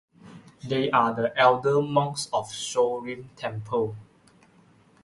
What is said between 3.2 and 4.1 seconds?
Temple.